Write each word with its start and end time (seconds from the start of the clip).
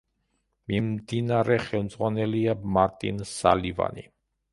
მიმდინარე 0.69 1.57
ხელმძღვანელია 1.65 2.55
მარტინ 2.79 3.21
სალივანი. 3.33 4.07